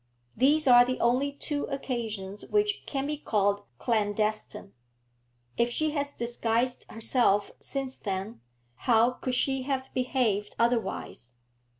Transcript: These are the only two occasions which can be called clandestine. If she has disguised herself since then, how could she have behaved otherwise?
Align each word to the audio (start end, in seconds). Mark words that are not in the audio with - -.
These 0.35 0.67
are 0.67 0.83
the 0.83 0.99
only 0.99 1.31
two 1.31 1.65
occasions 1.65 2.43
which 2.47 2.81
can 2.87 3.05
be 3.05 3.17
called 3.19 3.61
clandestine. 3.77 4.73
If 5.57 5.69
she 5.69 5.91
has 5.91 6.15
disguised 6.15 6.85
herself 6.89 7.51
since 7.59 7.97
then, 7.97 8.41
how 8.89 9.11
could 9.11 9.35
she 9.35 9.61
have 9.61 9.93
behaved 9.93 10.55
otherwise? 10.57 11.33